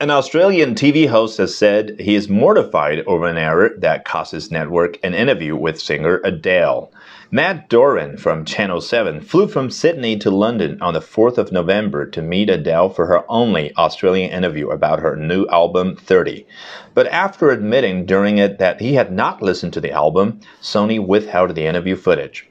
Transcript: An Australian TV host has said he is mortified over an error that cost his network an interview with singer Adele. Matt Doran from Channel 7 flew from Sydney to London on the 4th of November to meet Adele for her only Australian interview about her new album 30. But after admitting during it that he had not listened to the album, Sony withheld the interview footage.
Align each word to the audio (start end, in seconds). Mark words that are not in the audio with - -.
An 0.00 0.12
Australian 0.12 0.76
TV 0.76 1.08
host 1.08 1.38
has 1.38 1.56
said 1.56 1.98
he 1.98 2.14
is 2.14 2.28
mortified 2.28 3.00
over 3.08 3.26
an 3.26 3.36
error 3.36 3.72
that 3.78 4.04
cost 4.04 4.30
his 4.30 4.48
network 4.48 4.96
an 5.02 5.12
interview 5.12 5.56
with 5.56 5.80
singer 5.80 6.20
Adele. 6.22 6.92
Matt 7.32 7.68
Doran 7.68 8.16
from 8.16 8.44
Channel 8.44 8.80
7 8.80 9.20
flew 9.20 9.48
from 9.48 9.70
Sydney 9.70 10.16
to 10.18 10.30
London 10.30 10.80
on 10.80 10.94
the 10.94 11.00
4th 11.00 11.36
of 11.36 11.50
November 11.50 12.06
to 12.10 12.22
meet 12.22 12.48
Adele 12.48 12.90
for 12.90 13.06
her 13.06 13.24
only 13.28 13.74
Australian 13.74 14.30
interview 14.30 14.70
about 14.70 15.00
her 15.00 15.16
new 15.16 15.48
album 15.48 15.96
30. 15.96 16.46
But 16.94 17.08
after 17.08 17.50
admitting 17.50 18.06
during 18.06 18.38
it 18.38 18.60
that 18.60 18.80
he 18.80 18.94
had 18.94 19.10
not 19.10 19.42
listened 19.42 19.72
to 19.72 19.80
the 19.80 19.90
album, 19.90 20.38
Sony 20.62 21.04
withheld 21.04 21.56
the 21.56 21.66
interview 21.66 21.96
footage. 21.96 22.48